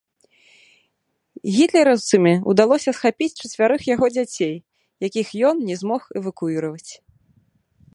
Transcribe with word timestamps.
Гітлераўцамі 1.57 2.33
ўдалося 2.53 2.95
схапіць 3.01 3.29
чацвярых 3.41 3.81
яго 3.93 4.05
дзяцей, 4.17 4.55
якіх 5.11 5.27
ён 5.53 5.65
не 5.71 5.75
змог 5.85 6.01
эвакуіраваць. 6.23 6.89